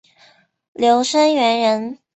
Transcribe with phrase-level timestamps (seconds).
[0.73, 1.99] 刘声元人。